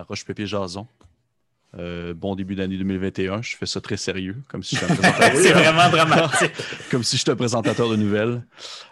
[0.00, 0.86] à Roche-Pépé Jason.
[1.78, 3.42] Euh, bon début d'année 2021.
[3.42, 5.30] Je fais ça très sérieux, comme si je suis un présentateur.
[5.40, 6.50] C'est vraiment dramatique.
[6.90, 8.44] comme si j'étais un présentateur de nouvelles.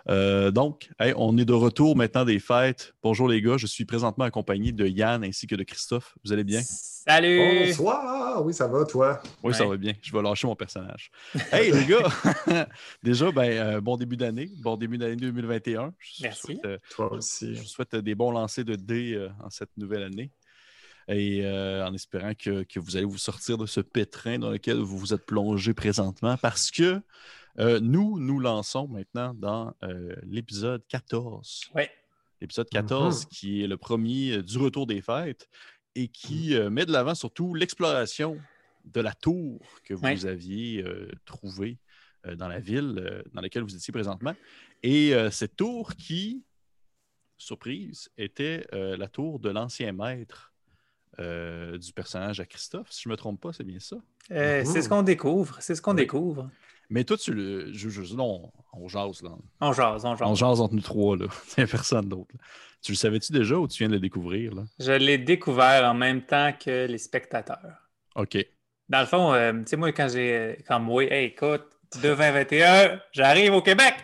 [0.09, 2.95] Euh, donc, hey, on est de retour maintenant des fêtes.
[3.03, 6.15] Bonjour les gars, je suis présentement accompagné de Yann ainsi que de Christophe.
[6.25, 6.61] Vous allez bien?
[6.63, 7.66] Salut!
[7.66, 8.45] Bonsoir!
[8.45, 9.21] Oui, ça va, toi?
[9.43, 9.95] Oui, ça va bien.
[10.01, 11.11] Je vais lâcher mon personnage.
[11.51, 12.66] Hey les gars!
[13.02, 14.52] Déjà, ben, euh, bon début d'année.
[14.63, 15.95] Bon début d'année 2021.
[15.99, 16.41] Je Merci.
[16.43, 17.57] souhaite, euh, Toi aussi.
[17.57, 20.30] Je vous souhaite des bons lancers de dés euh, en cette nouvelle année.
[21.09, 24.77] Et euh, en espérant que, que vous allez vous sortir de ce pétrin dans lequel
[24.79, 27.01] vous vous êtes plongé présentement parce que
[27.59, 31.71] euh, nous, nous lançons maintenant dans euh, l'épisode 14.
[31.75, 31.91] Ouais.
[32.43, 33.29] L'épisode 14 Mhm.
[33.30, 35.49] qui est le premier du retour des fêtes
[35.95, 38.38] et qui euh, met de l'avant surtout l'exploration
[38.85, 40.27] de la tour que vous Ouais.
[40.27, 40.85] aviez
[41.25, 41.79] trouvée
[42.37, 44.35] dans la ville dans laquelle vous étiez présentement.
[44.82, 46.43] Et cette tour qui,
[47.37, 50.52] surprise, était la tour de l'ancien maître
[51.21, 52.88] euh, du personnage à Christophe.
[52.91, 53.97] Si je ne me trompe pas, c'est bien ça?
[54.30, 54.63] Euh.
[54.65, 55.57] C'est ce qu'on découvre.
[55.60, 56.02] C'est ce qu'on Oui.
[56.02, 56.51] découvre.
[56.91, 57.73] Mais toi, tu le.
[57.73, 59.30] Je, je- non, on jase, là.
[59.60, 60.37] On jase, on On jase.
[60.38, 61.27] jase entre nous trois, là.
[61.57, 62.30] Il n'y a personne d'autre.
[62.35, 62.41] là.
[62.80, 64.62] Tu le savais-tu déjà ou tu viens de le découvrir, là?
[64.78, 67.91] Je l'ai découvert en même temps que les spectateurs.
[68.15, 68.38] OK.
[68.88, 70.65] Dans le fond, euh, tu sais, moi, quand j'ai.
[70.66, 71.65] Quand moi, hey, écoute,
[72.00, 73.94] 2021, j'arrive au Québec!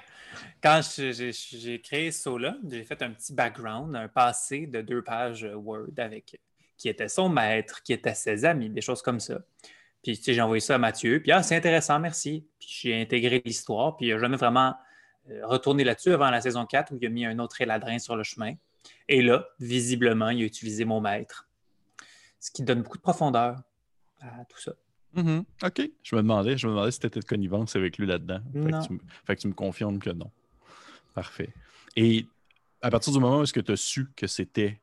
[0.62, 5.03] Quand j'ai j'ai créé ce saut-là, j'ai fait un petit background, un passé de deux
[5.03, 6.41] pages Word avec
[6.77, 9.41] qui était son maître, qui était ses amis, des choses comme ça.
[10.03, 12.47] Puis, tu sais, j'ai envoyé ça à Mathieu, puis ah, c'est intéressant, merci.
[12.58, 14.75] Puis, j'ai intégré l'histoire, puis il n'a jamais vraiment
[15.31, 18.16] euh, retourné là-dessus avant la saison 4 où il a mis un autre éladrin sur
[18.16, 18.55] le chemin.
[19.08, 21.48] Et là, visiblement, il a utilisé mon maître.
[22.39, 23.62] Ce qui donne beaucoup de profondeur
[24.20, 24.72] à tout ça.
[25.14, 25.44] Mhm.
[25.62, 25.91] OK.
[26.03, 28.41] Je me demandais, je me demandais si tu étais de connivence avec lui là-dedans.
[28.53, 28.94] Fait,
[29.25, 30.31] fait que tu me confirmes que non.
[31.15, 31.54] Parfait.
[31.97, 32.26] Et
[32.82, 34.81] à partir du moment où est-ce que tu as su que c'était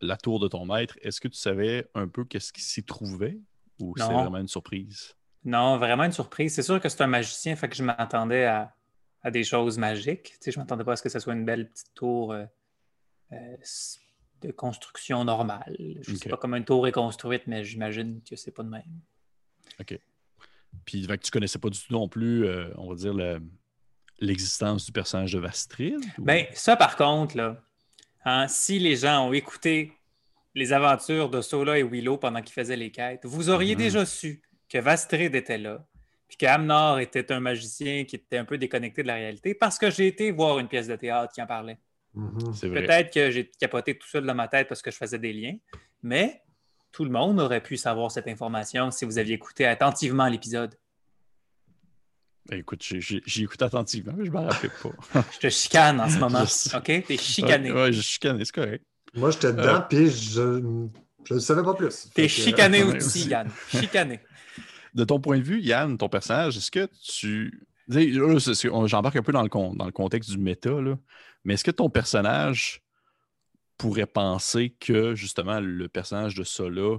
[0.00, 3.38] la tour de ton maître, est-ce que tu savais un peu qu'est-ce qui s'y trouvait
[3.80, 5.14] ou c'est vraiment une surprise?
[5.44, 6.54] Non, vraiment une surprise.
[6.54, 8.74] C'est sûr que c'est un magicien, fait que je m'attendais à,
[9.22, 10.32] à des choses magiques.
[10.32, 12.44] Tu sais, je m'attendais pas à ce que ce soit une belle petite tour euh,
[13.32, 13.56] euh,
[14.42, 15.76] de construction normale.
[15.78, 16.30] Je ne sais Ok.
[16.30, 19.00] pas comment une tour est construite, mais j'imagine que c'est pas de même.
[20.84, 23.40] Puis fait que tu connaissais pas du tout non plus, euh, on va dire, le-
[24.20, 25.96] l'existence du personnage de Vastrid?
[26.18, 27.62] ou- Ben, ça, par contre, là,
[28.26, 29.92] hein, si les gens ont écouté
[30.54, 33.80] les aventures de Sola et Willow pendant qu'ils faisaient les quêtes, vous auriez Mhm.
[33.80, 35.86] déjà su que Vastrid était là,
[36.28, 39.78] puis que Amnor était un magicien qui était un peu déconnecté de la réalité, parce
[39.78, 41.78] que j'ai été voir une pièce de théâtre qui en parlait.
[42.14, 42.52] Mhm.
[42.72, 45.56] Peut-être que j'ai capoté tout seul dans ma tête parce que je faisais des liens,
[46.02, 46.42] mais
[46.90, 50.74] tout le monde aurait pu savoir cette information si vous aviez écouté attentivement l'épisode.
[52.52, 55.22] Écoute, j'ai écouté attentivement, mais je m'en rappelais pas.
[55.32, 56.42] Je te chicane en ce moment.
[56.74, 57.04] OK?
[57.06, 57.72] T'es chicané.
[57.72, 58.84] Ouais, ouais, je suis chicané, c'est correct.
[59.14, 60.40] Moi, j'étais dedans, puis je
[61.34, 62.08] ne savais pas plus.
[62.14, 63.28] T'es chicané ouais, aussi.
[63.28, 63.50] Yann.
[63.68, 64.20] Chicané.
[64.94, 67.66] De ton point de vue, Yann, ton personnage, est-ce que tu.
[67.88, 70.96] J'embarque un peu dans le, con- dans le contexte du méta, là.
[71.44, 72.82] mais est-ce que ton personnage
[73.78, 76.98] pourrait penser que justement le personnage de Sola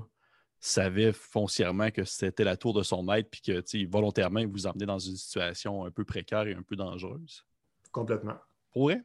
[0.60, 4.86] savait foncièrement que c'était la tour de son maître, puis que volontairement il vous emmenait
[4.86, 7.46] dans une situation un peu précaire et un peu dangereuse?
[7.92, 8.38] Complètement.
[8.72, 9.04] Pourrait?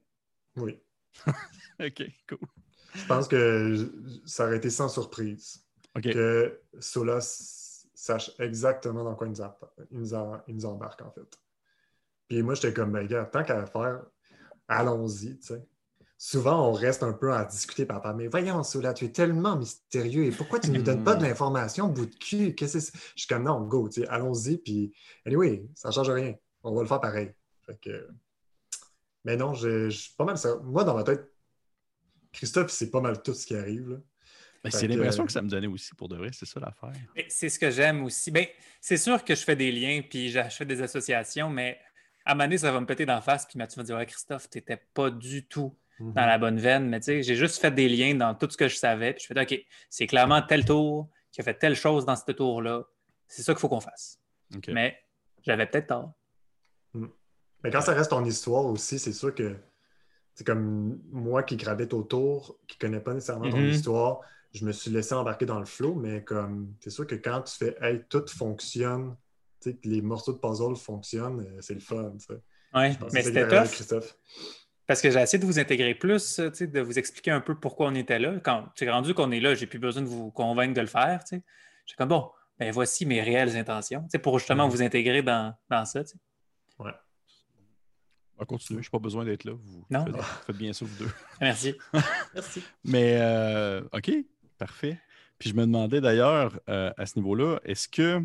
[0.56, 0.80] Oui.
[1.80, 2.38] Ok, cool.
[2.94, 3.92] Je pense que
[4.26, 5.64] ça aurait été sans surprise
[6.12, 11.02] que Sola sache exactement dans quoi il nous, embar- il nous en- il nous embarque,
[11.02, 11.38] en fait.
[12.28, 14.04] Puis moi, j'étais comme, ben, gars, tant qu'à faire,
[14.68, 15.66] allons-y, tu sais.
[16.24, 19.56] Souvent, on reste un peu à discuter par rapport, mais voyons, Sola, tu es tellement
[19.56, 22.54] mystérieux et pourquoi tu ne nous donnes pas de l'information, bout de cul?
[22.54, 22.92] Qu'est-ce que c'est?
[23.16, 24.94] Je suis comme, non, go, allons-y, puis
[25.26, 26.36] anyway, ça ne change rien.
[26.62, 27.32] On va le faire pareil.
[27.66, 28.08] Fait que...
[29.24, 30.54] Mais non, je, suis pas mal ça.
[30.62, 31.28] Moi, dans ma tête,
[32.30, 33.90] Christophe, c'est pas mal tout ce qui arrive.
[33.90, 33.96] là.
[34.62, 36.92] Ben, c'est l'impression que ça me donnait aussi pour de vrai, c'est ça l'affaire.
[37.16, 38.30] Mais C'est ce que j'aime aussi.
[38.30, 38.46] Ben,
[38.80, 41.80] c'est sûr que je fais des liens puis j'achète des associations, mais
[42.24, 43.44] à un moment donné, ça va me péter d'en face.
[43.44, 46.14] Puis Mathieu va dire Ouais, Christophe, tu n'étais pas du tout Mhm.
[46.14, 46.88] dans la bonne veine.
[46.88, 49.12] Mais tu sais, j'ai juste fait des liens dans tout ce que je savais.
[49.14, 52.30] Puis je fais OK, c'est clairement tel tour qui a fait telle chose dans ce
[52.32, 52.84] tour-là.
[53.26, 54.20] C'est ça qu'il faut qu'on fasse.
[54.68, 54.98] Mais
[55.42, 56.12] j'avais peut-être tort.
[56.94, 59.56] Mais quand ça reste ton histoire aussi, c'est sûr que
[60.34, 63.68] c'est comme moi qui gravite autour, qui ne connais pas nécessairement ton Mhm.
[63.68, 64.20] histoire,
[64.52, 67.54] je me suis laissé embarquer dans le flow, mais comme c'est sûr que quand tu
[67.56, 69.16] fais Hey, tout fonctionne,
[69.60, 72.12] tu sais, que les morceaux de puzzle fonctionnent, euh, c'est le fun.
[72.18, 72.32] que
[73.12, 73.70] mais c'était tough.
[73.70, 74.16] Christophe.
[74.86, 77.40] Parce que j'ai essayé de vous intégrer plus, euh, tu sais, de vous expliquer un
[77.40, 78.38] peu pourquoi on était là.
[78.42, 81.22] Quand c'est rendu qu'on est là, j'ai plus besoin de vous convaincre de le faire.
[81.24, 81.42] tu sais.
[81.86, 84.72] J'ai comme bon, ben voici mes réelles intentions, tu sais, pour justement Mhm.
[84.72, 86.02] vous intégrer dans, dans ça.
[86.04, 86.16] tu sais.
[86.78, 86.90] Ouais.
[88.38, 89.52] Ah, continuez, je n'ai pas besoin d'être là.
[89.52, 90.04] Vous Non.
[90.04, 91.10] Faites, faites bien ça, vous deux.
[91.40, 91.74] Merci.
[92.34, 92.62] Merci.
[92.84, 94.10] Mais, euh, OK,
[94.58, 94.98] parfait.
[95.38, 98.20] Puis je me demandais d'ailleurs, euh, à ce niveau-là, est-ce que,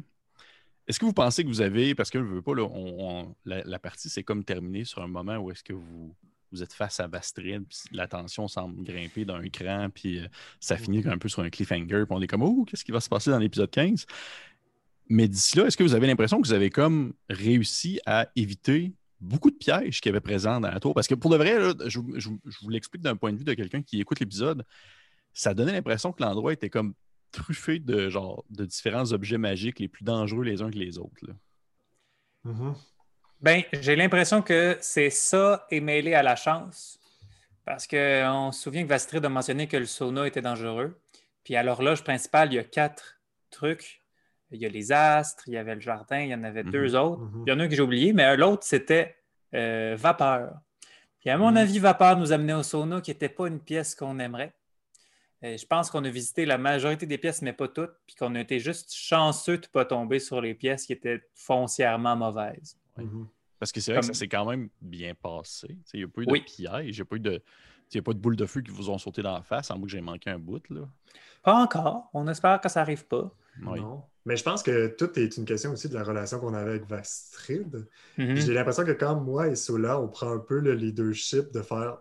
[0.88, 3.36] est-ce que vous pensez que vous avez, parce que je veux pas, là, on- on-
[3.45, 6.15] la, la partie c'est comme terminée sur un moment où est-ce que vous,
[6.51, 10.27] vous êtes face à Vastrid, puis la tension semble grimper d'un cran, puis euh,
[10.59, 12.99] ça finit un peu sur un cliffhanger, puis on est comme, oh, qu'est-ce qui va
[13.01, 14.05] se passer dans l'épisode 15?
[15.09, 18.94] Mais d'ici là, est-ce que vous avez l'impression que vous avez comme réussi à éviter
[19.19, 20.94] beaucoup de pièges qu'il y avait présents dans la tour?
[20.94, 23.45] Parce que pour de vrai, là, je, je- je vous l'explique d'un point de vue
[23.45, 24.63] de quelqu'un qui écoute l'épisode,
[25.33, 26.94] ça donnait l'impression que l'endroit était comme
[27.31, 31.25] truffé de genre de différents objets magiques les plus dangereux les uns que les autres.
[31.25, 31.33] là.
[32.44, 32.75] Mhm.
[33.42, 37.00] Ben, j'ai l'impression que c'est ça et mêlé à la chance.
[37.66, 41.00] Parce qu'on se souvient que Vastrid a mentionné que le sauna était dangereux.
[41.44, 43.19] Puis à l'horloge principale, il y a quatre
[43.51, 44.01] trucs.
[44.51, 46.72] Il y a les astres, il y avait le jardin, il y en avait Mhm.
[46.72, 47.22] deux autres.
[47.22, 47.44] Mhm.
[47.45, 49.16] Il y en a un que j'ai oublié, mais l'autre, c'était
[49.54, 50.54] euh, Vapeur.
[51.19, 51.57] Puis à mon Mhm.
[51.57, 54.54] avis, Vapeur nous amenait au sauna, qui n'était pas une pièce qu'on aimerait.
[55.44, 58.33] Euh, je pense qu'on a visité la majorité des pièces, mais pas toutes, puis qu'on
[58.36, 62.78] a été juste chanceux de ne pas tomber sur les pièces qui étaient foncièrement mauvaises.
[62.97, 63.27] Mhm.
[63.59, 65.77] Parce que c'est vrai que ça s'est quand même bien passé.
[65.94, 66.41] Il n'y a pas eu de Oui.
[66.41, 67.41] piège, il n'y a pas eu de.
[67.91, 69.71] Il n'y a pas de boules de feu qui vous ont sauté dans la face,
[69.71, 70.61] en moins que j'ai manqué un bout.
[70.69, 70.81] Là.
[71.41, 72.09] Pas encore.
[72.13, 73.31] On espère que ça n'arrive pas.
[73.65, 73.79] Oui.
[73.79, 74.03] Non.
[74.25, 76.85] Mais je pense que tout est une question aussi de la relation qu'on avait avec
[76.85, 77.88] Vastrid.
[78.17, 78.35] Mhm.
[78.35, 81.97] J'ai l'impression que quand moi et Sola, on prend un peu le leadership de faire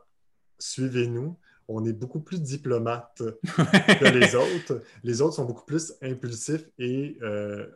[0.58, 1.38] suivez-nous,
[1.68, 3.22] on est beaucoup plus diplomate
[4.00, 4.82] que les autres.
[5.04, 7.66] Les autres sont beaucoup plus impulsifs et, euh,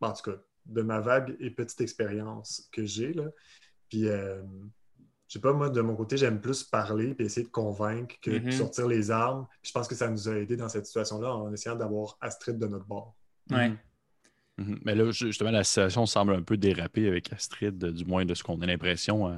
[0.00, 0.36] en tout cas,
[0.68, 3.12] de ma vague et petite expérience que j'ai.
[3.12, 3.24] là.
[3.88, 4.42] Puis, euh,
[5.28, 8.30] je sais pas, moi, de mon côté, j'aime plus parler et essayer de convaincre que
[8.30, 8.52] de Mhm.
[8.52, 9.46] sortir les armes.
[9.62, 12.58] Puis je pense que ça nous a aidé dans cette situation-là en essayant d'avoir Astrid
[12.58, 13.14] de notre bord.
[13.50, 13.70] Ouais.
[13.70, 13.76] Mhm.
[14.58, 14.78] Mhm.
[14.84, 18.34] Mais là, justement, la situation semble un peu déraper avec Astrid, euh, du moins de
[18.34, 19.36] ce qu'on a l'impression euh,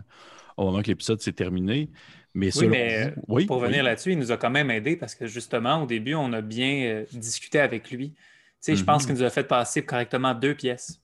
[0.57, 1.91] au moment que l'épisode s'est terminé.
[2.35, 3.69] Mais, selon mais, vous- oui, Pour oui.
[3.69, 6.41] venir là-dessus, il nous a quand même aidé parce que justement, au début, on a
[6.41, 8.11] bien euh, discuté avec lui.
[8.13, 8.17] Tu
[8.61, 11.01] sais, je pense qu'il nous a fait passer correctement deux pièces.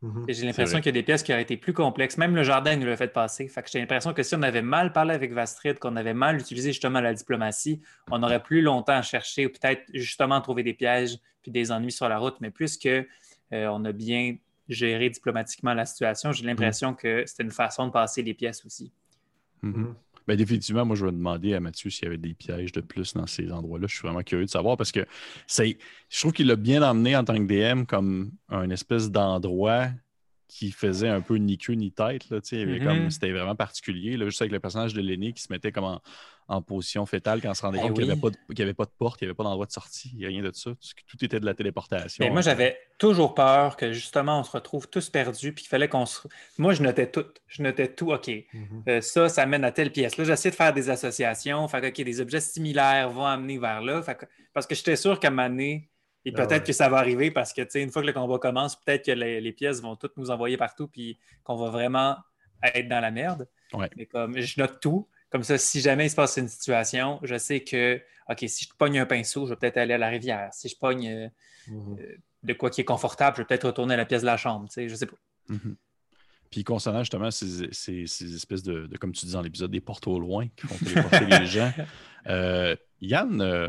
[0.00, 0.24] Mhm.
[0.28, 2.18] Et J'ai l'impression qu'il y a des pièces qui auraient été plus complexes.
[2.18, 3.48] Même le jardin nous l'a fait passer.
[3.48, 6.40] Fait que j'ai l'impression que si on avait mal parlé avec Vastrid, qu'on avait mal
[6.40, 7.80] utilisé justement la diplomatie,
[8.10, 11.92] on aurait plus longtemps à chercher ou peut-être justement trouver des pièges puis des ennuis
[11.92, 12.36] sur la route.
[12.40, 13.06] Mais puisque euh,
[13.50, 14.36] on a bien
[14.68, 18.92] géré diplomatiquement la situation, j'ai l'impression que c'était une façon de passer les pièces aussi.
[19.62, 19.72] Mhm.
[19.72, 19.94] Mhm.
[20.28, 23.14] Ben, définitivement, moi, je vais demander à Mathieu s'il y avait des pièges de plus
[23.14, 23.86] dans ces endroits-là.
[23.88, 25.06] Je suis vraiment curieux de savoir parce que
[25.48, 25.74] je
[26.20, 29.88] trouve qu'il l'a bien emmené en tant que DM comme un espèce d'endroit
[30.48, 32.30] qui faisait un peu ni queue ni tête.
[32.30, 32.38] Là.
[32.52, 32.84] Il y avait Mhm.
[32.86, 34.16] comme, c'était vraiment particulier.
[34.16, 36.00] Là, juste avec le personnage de l'aîné qui se mettait comme en,
[36.48, 38.58] en position fétale quand on se rendait Eh compte qu'il n'y avait, pas de- qu'il
[38.60, 40.28] y avait pas de porte, qu'il n'y avait pas d'endroit de sortie, il n'y a
[40.28, 40.70] rien de ça.
[40.70, 42.24] Tout, tout était de la téléportation.
[42.24, 45.88] Mais moi, j'avais toujours peur que justement, on se retrouve tous perdus, puis qu'il fallait
[45.88, 46.26] qu'on se.
[46.56, 47.26] Moi, je notais tout.
[47.46, 48.12] Je notais tout.
[48.12, 48.82] OK, Mhm.
[48.88, 50.16] euh, ça, ça mène à telle pièce.
[50.16, 51.68] Là, j'essayais de faire des associations.
[51.68, 54.00] Fait que, OK, des objets similaires vont amener vers là.
[54.00, 54.24] Fait que-
[54.54, 55.90] parce que j'étais sûr qu'à un moment donné,
[56.24, 56.66] et Ah peut-être ouais.
[56.66, 59.06] que ça va arriver parce que, tu sais, une fois que le combat commence, peut-être
[59.06, 62.16] que les, les pièces vont toutes nous envoyer partout, puis qu'on va vraiment
[62.62, 63.48] être dans la merde.
[63.72, 63.88] Ouais.
[63.96, 67.36] Mais comme je note tout, comme ça, si jamais il se passe une situation, je
[67.38, 68.00] sais que,
[68.30, 70.48] OK, si je pogne un pinceau, je vais peut-être aller à la rivière.
[70.52, 71.28] Si je pogne euh,
[71.68, 71.98] Mhm.
[72.44, 74.66] de quoi qui est confortable, je vais peut-être retourner à la pièce de la chambre.
[74.68, 75.16] Tu sais, je sais pas.
[75.48, 75.76] Mhm.
[76.50, 79.82] Puis concernant justement ces, ces- ces espèces de, de, comme tu dis dans l'épisode, des
[79.82, 81.70] portes au loin qui font téléporter les gens,
[82.26, 83.68] euh, Yann, euh,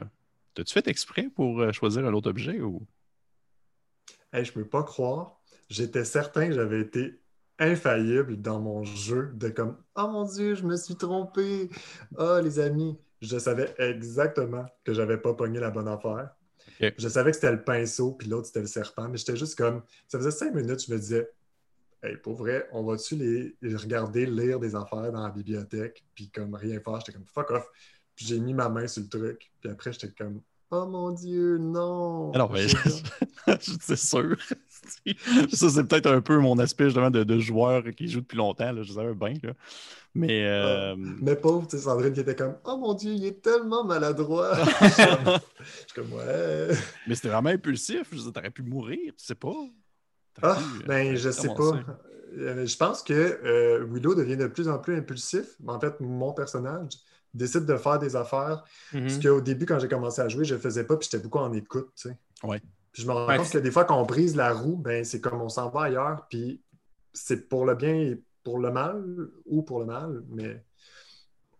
[0.54, 2.86] t'as-tu fait exprès pour euh, choisir un autre objet ou?
[4.32, 5.40] Hey, je peux pas croire.
[5.70, 7.20] J'étais certain que j'avais été
[7.60, 11.70] infaillible dans mon jeu de comme Oh mon Dieu, je me suis trompé.
[12.18, 16.32] Oh les amis, je savais exactement que j'avais pas pogné la bonne affaire.
[16.80, 19.84] Je savais que c'était le pinceau, puis l'autre c'était le serpent, mais j'étais juste comme
[20.08, 21.30] ça faisait cinq minutes, je me disais
[22.02, 26.56] Hey, pour vrai, on va-tu les regarder lire des affaires dans la bibliothèque, puis comme
[26.56, 27.68] rien faire, j'étais comme fuck off.
[28.20, 31.58] Puis j'ai mis ma main sur le truc, puis après j'étais comme Oh mon Dieu,
[31.58, 32.34] non!
[32.34, 32.78] Alors, mais J'ai-
[33.80, 34.36] c'est sûr.
[35.54, 38.74] ça, c'est peut-être un peu mon aspect justement de, de joueur qui joue depuis longtemps.
[38.74, 39.36] Là, je savais bien.
[39.42, 39.54] Là.
[40.14, 43.42] Mais euh, Mais pauvre, tu sais, Sandrine qui était comme Oh mon Dieu, il est
[43.42, 44.52] tellement maladroit.
[44.66, 46.68] Je suis comme Ouais.
[47.08, 48.10] mais c'était vraiment impulsif.
[48.12, 49.56] Je T'aurais pu mourir, tu sais pas.
[50.42, 51.80] Ah, euh, ben, je sais pas.
[52.38, 55.56] Euh, Je pense que euh, Willow devient de plus en plus impulsif.
[55.66, 56.94] En fait, mon personnage
[57.34, 58.64] décide de faire des affaires.
[58.94, 59.02] Mhm.
[59.04, 61.40] Parce qu'au début, quand j'ai commencé à jouer, je le faisais pas, puis j'étais beaucoup
[61.40, 61.90] en écoute.
[61.96, 62.18] tu sais.
[62.44, 62.62] Ouais.
[62.92, 65.04] Puis je me rends Ouais, compte que des fois, quand on brise la roue, ben,
[65.06, 66.62] c'est comme on s'en va ailleurs, puis
[67.14, 69.04] c'est pour le bien et pour le mal,
[69.46, 70.64] ou pour le mal, mais.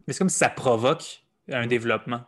[0.08, 2.22] Mais c'est comme si ça provoque un développement.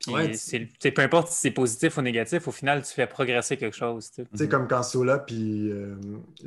[0.00, 3.56] Puis Ouais, c'est- peu importe si c'est positif ou négatif, au final, tu fais progresser
[3.56, 4.10] quelque chose.
[4.10, 4.44] tu sais.
[4.44, 4.48] Mhm.
[4.50, 5.96] comme quand Sola puis euh,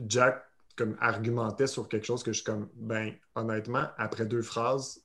[0.07, 0.43] Jack
[0.77, 5.01] comme argumentait sur quelque chose que je suis comme, ben, honnêtement, après deux phrases,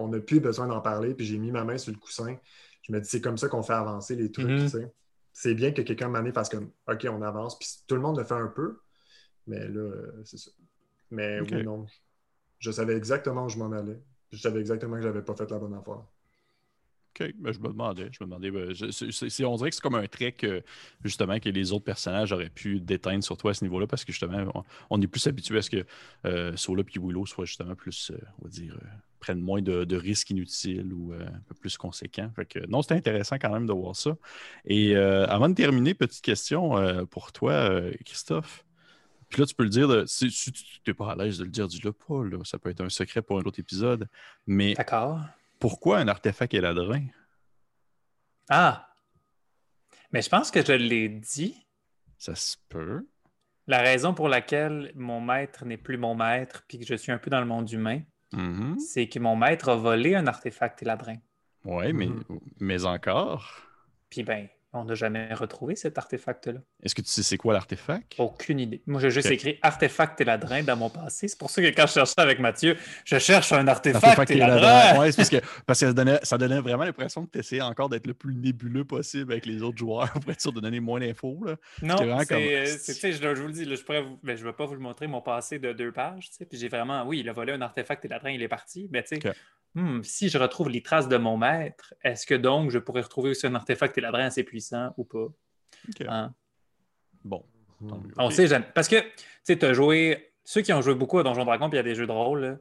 [0.00, 2.36] on n'a plus besoin d'en parler, puis j'ai mis ma main sur le coussin.
[2.82, 4.90] Je me dis, c'est comme ça qu'on fait avancer les trucs, Mhm.
[5.32, 8.24] C'est bien que quelqu'un m'année fasse comme, OK, on avance, puis tout le monde le
[8.24, 8.80] fait un peu,
[9.46, 10.50] mais là, euh, c'est ça.
[11.10, 11.86] Mais oui, non.
[12.58, 14.02] Je savais exactement où je m'en allais.
[14.32, 16.02] Je savais exactement que j'avais pas fait la bonne affaire.
[17.18, 18.08] OK, ben, je me demandais.
[18.12, 20.62] Je me demandais ben, on dirait que c'est comme un trait que,
[21.04, 24.12] justement, que les autres personnages auraient pu déteindre sur toi à ce niveau-là, parce que
[24.12, 25.84] justement, on, est plus habitué à ce que
[26.24, 28.86] euh, Sola et Willow soient justement plus, euh, on va dire, euh,
[29.18, 32.30] prennent moins de, risques inutiles ou un peu plus conséquents.
[32.34, 34.16] Fait non, c'était intéressant quand même de voir ça.
[34.64, 38.64] Et avant de terminer, petite question pour toi, Christophe.
[39.28, 40.52] Puis là, tu peux le dire, si, tu
[40.86, 42.22] n'es pas à l'aise de le dire, dis-le pas.
[42.44, 44.08] Ça peut être un secret pour un autre épisode.
[44.46, 45.20] Mais D'accord.
[45.60, 47.04] Pourquoi un artefact éladrin?
[48.48, 48.88] Ah!
[50.12, 51.54] Mais je pense que je l'ai dit.
[52.18, 53.06] Ça se peut.
[53.68, 57.18] La raison pour laquelle mon maître n'est plus mon maître, puis que je suis un
[57.18, 58.00] peu dans le monde humain,
[58.32, 58.78] Mhm.
[58.78, 61.16] c'est que mon maître a volé un artefact éladrin.
[61.64, 62.24] Oui, mais, Mhm.
[62.58, 63.62] mais encore.
[64.08, 66.60] Puis ben, on n'a jamais retrouvé cet artefact-là.
[66.82, 68.14] Est-ce que tu sais c'est quoi l'artefact?
[68.18, 68.82] Aucune idée.
[68.86, 71.26] Moi, j'ai juste écrit artefact éladrin dans mon passé.
[71.28, 74.58] C'est pour ça que quand je cherchais avec Mathieu, je cherche un artefact, L'artefact éladrin.
[74.58, 75.00] éladrin.
[75.00, 75.36] Ouais, c'est parce que,
[75.66, 78.34] parce que ça, donnait, ça donnait vraiment l'impression que tu essayais encore d'être le plus
[78.34, 81.44] nébuleux possible avec les autres joueurs pour être sûr de donner moins d'infos.
[81.82, 84.66] Non, c'est, comme- euh, je, vous le dis, là, je vous- ben, ne vais pas
[84.66, 86.30] vous le montrer, mon passé de deux pages.
[86.48, 88.88] Puis j'ai vraiment, oui, il a volé un artefact éladrin, il est parti.
[88.92, 89.32] Mais tu sais.
[89.74, 93.30] Hmm, si je retrouve les traces de mon maître, est-ce que donc je pourrais retrouver
[93.30, 95.26] aussi un artefact éladrin assez puissant ou pas?
[95.88, 96.06] OK.
[96.08, 96.34] Hein?
[97.24, 97.44] Bon.
[97.80, 98.14] mieux.
[98.18, 98.66] On sait jamais.
[98.74, 100.32] Parce que, tu sais, tu as joué.
[100.44, 102.12] Ceux qui ont joué beaucoup à Donjon Dragon, puis il y a des jeux de
[102.12, 102.56] rôle, là,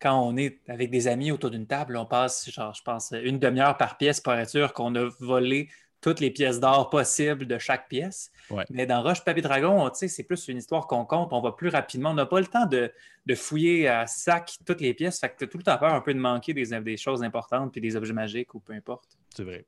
[0.00, 3.38] quand on est avec des amis autour d'une table, on passe, genre, je pense, une
[3.38, 5.68] demi-heure par pièce pour être sûr qu'on a volé
[6.00, 8.30] toutes les pièces d'or possibles de chaque pièce.
[8.50, 8.64] Ouais.
[8.70, 12.10] Mais dans Roche Papier Dragon, c'est plus une histoire qu'on compte, on va plus rapidement.
[12.10, 12.90] On n'a pas le temps de,
[13.26, 15.20] de fouiller à sac toutes les pièces.
[15.20, 17.22] Fait que tu as tout le temps peur un peu de manquer des, des choses
[17.22, 19.18] importantes puis des objets magiques ou peu importe.
[19.34, 19.66] C'est vrai.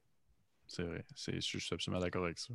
[0.67, 1.05] C'est vrai.
[1.15, 2.55] Je suis absolument d'accord avec ça.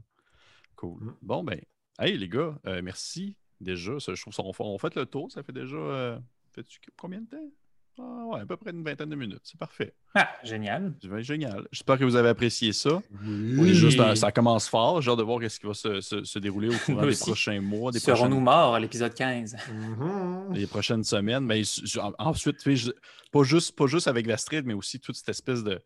[0.75, 1.13] Cool.
[1.22, 1.60] Bon, ben,
[2.00, 4.00] hey les gars, euh, merci déjà.
[4.00, 5.31] Ça, je trouve ça, on, fait- on fait le tour.
[5.31, 5.75] Ça fait déjà.
[5.75, 6.19] euh,
[6.53, 7.51] fais-tu combien de temps?
[8.00, 9.42] Ah, ouais, à peu près une vingtaine de minutes.
[9.44, 9.94] C'est parfait.
[10.13, 10.94] Ah, génial.
[11.20, 11.68] Génial.
[11.72, 13.01] J'espère que vous avez apprécié ça.
[13.24, 13.56] Oui.
[13.60, 15.01] On est juste dans- ça commence fort.
[15.01, 17.60] J'ai hâte de voir ce qui va se, se- se dérouler au Nous des prochains
[17.62, 19.56] mois, des Serons-nous prochaines, morts à l'épisode 15?
[19.72, 20.54] Mhm.
[20.54, 21.44] des prochaines semaines.
[21.46, 22.92] Mais je- en- ensuite, je-
[23.32, 25.82] pas, juste, pas juste avec l'Astrid, mais aussi toute cette espèce de,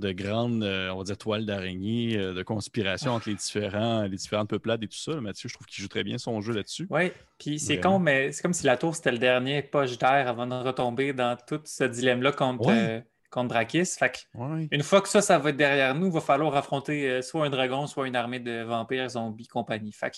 [0.00, 4.16] de grande, euh, on va dire, toile d'araignée, euh, de conspiration entre les, différents, les
[4.16, 5.20] différentes peuplades et tout ça.
[5.20, 6.86] Mathieu, je trouve qu'il joue très bien son jeu là-dessus.
[6.90, 7.94] Oui, puis c'est Vraiment.
[7.94, 11.12] con, mais c'est comme si la tour, c'était le dernier poche d'air avant de retomber
[11.12, 12.74] dans tout ce dilemme-là contre, Ouais.
[12.76, 13.84] euh, contre Drakis.
[13.98, 14.66] Fait que, Ouais.
[14.72, 17.50] une fois que ça, ça va être derrière nous, il va falloir affronter soit un
[17.50, 19.92] dragon, soit une armée de vampires, zombies, compagnie.
[19.92, 20.16] Fait que,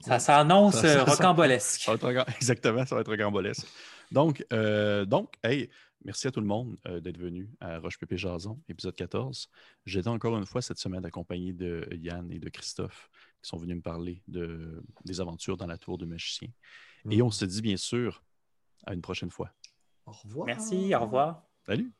[0.00, 1.80] ça s'annonce Ça- ça- ça- rocambolesque.
[1.82, 1.92] Ça
[2.36, 3.66] Exactement, ça va être rocambolesque.
[4.12, 5.68] Donc, euh, donc hey,
[6.04, 9.48] merci à tout le monde euh, d'être venu à Roche Pépé Jason, épisode 14.
[9.84, 13.10] J'étais encore une fois cette semaine accompagné de Yann et de Christophe
[13.42, 16.48] qui sont venus me parler de, des aventures dans la tour de magicien.
[17.10, 18.22] Et on se dit bien sûr
[18.84, 19.52] à une prochaine fois.
[20.06, 20.46] Au revoir.
[20.46, 21.42] Merci, au revoir.
[21.66, 21.92] Salut!